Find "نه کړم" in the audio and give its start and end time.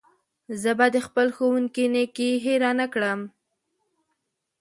2.79-3.19